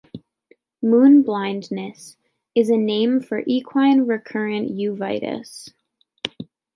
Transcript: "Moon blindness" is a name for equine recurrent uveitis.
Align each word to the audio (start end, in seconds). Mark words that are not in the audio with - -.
"Moon 0.81 1.21
blindness" 1.21 2.17
is 2.55 2.71
a 2.71 2.75
name 2.75 3.21
for 3.21 3.43
equine 3.45 4.07
recurrent 4.07 4.71
uveitis. 4.71 5.69